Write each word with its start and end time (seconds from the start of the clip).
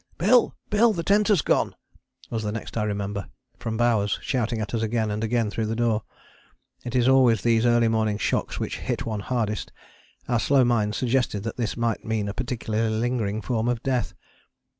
"Bill, 0.17 0.55
Bill, 0.71 0.93
the 0.93 1.03
tent 1.03 1.27
has 1.27 1.43
gone," 1.43 1.75
was 2.31 2.41
the 2.41 2.51
next 2.51 2.75
I 2.75 2.81
remember 2.85 3.29
from 3.59 3.77
Bowers 3.77 4.17
shouting 4.23 4.59
at 4.59 4.73
us 4.73 4.81
again 4.81 5.11
and 5.11 5.23
again 5.23 5.51
through 5.51 5.67
the 5.67 5.75
door. 5.75 6.01
It 6.83 6.95
is 6.95 7.07
always 7.07 7.43
these 7.43 7.67
early 7.67 7.87
morning 7.87 8.17
shocks 8.17 8.59
which 8.59 8.79
hit 8.79 9.05
one 9.05 9.19
hardest: 9.19 9.71
our 10.27 10.39
slow 10.39 10.63
minds 10.65 10.97
suggested 10.97 11.41
that 11.43 11.57
this 11.57 11.77
might 11.77 12.03
mean 12.03 12.27
a 12.27 12.33
peculiarly 12.33 12.95
lingering 12.97 13.43
form 13.43 13.67
of 13.67 13.83
death. 13.83 14.15